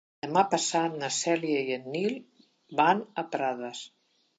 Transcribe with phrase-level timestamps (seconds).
[0.27, 2.19] Demà passat na Cèlia i en Nil
[2.83, 3.89] van a Prades.